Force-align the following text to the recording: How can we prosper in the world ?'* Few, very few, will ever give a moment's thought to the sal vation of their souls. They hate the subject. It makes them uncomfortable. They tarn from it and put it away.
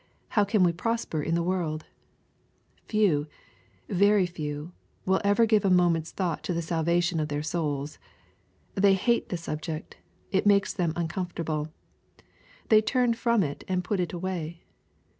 How 0.29 0.43
can 0.45 0.63
we 0.63 0.73
prosper 0.73 1.21
in 1.21 1.35
the 1.35 1.43
world 1.43 1.85
?'* 1.43 1.85
Few, 2.89 3.27
very 3.87 4.25
few, 4.25 4.71
will 5.05 5.21
ever 5.23 5.45
give 5.45 5.63
a 5.63 5.69
moment's 5.69 6.09
thought 6.09 6.41
to 6.45 6.53
the 6.55 6.61
sal 6.63 6.83
vation 6.83 7.21
of 7.21 7.27
their 7.27 7.43
souls. 7.43 7.99
They 8.73 8.95
hate 8.95 9.29
the 9.29 9.37
subject. 9.37 9.97
It 10.31 10.47
makes 10.47 10.73
them 10.73 10.93
uncomfortable. 10.95 11.71
They 12.69 12.81
tarn 12.81 13.13
from 13.13 13.43
it 13.43 13.63
and 13.67 13.83
put 13.83 13.99
it 13.99 14.11
away. 14.11 14.63